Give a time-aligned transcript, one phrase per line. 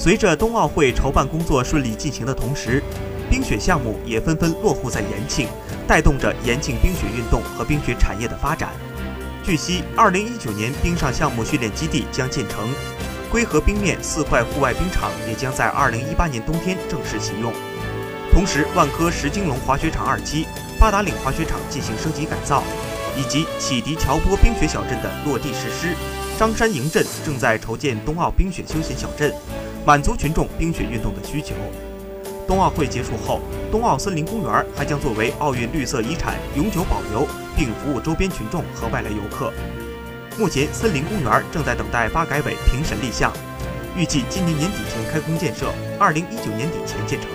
[0.00, 2.82] 随着冬奥会筹办工作顺利进行的同时，
[3.28, 5.46] 冰雪项目也纷纷落户在延庆，
[5.86, 8.70] 带动着延庆冰雪运动和冰雪产业的发展。
[9.44, 12.66] 据悉，二零一九年冰上项目训练基地将建成，
[13.30, 17.52] 龟河冰面四块户外冰场也将在二零一八年冬天正式启用。
[18.32, 20.46] 同时，万科石金龙滑雪场二期、
[20.78, 22.62] 八达岭滑雪场进行升级改造，
[23.18, 25.94] 以及启迪乔波冰雪小镇的落地实施。
[26.38, 29.30] 张山营镇正在筹建冬奥冰雪休闲小镇，
[29.84, 31.54] 满足群众冰雪运动的需求。
[32.46, 39.52] 冬奥会结束后，冬奥森林公园还将作为奥运绿色遗产永久保留，并服务周边群众和外来游客。
[40.38, 43.32] 目前，森林公园正在等待发改委评审立项，
[43.96, 47.28] 预计今年年底前开工建设，二零一九年底前建成。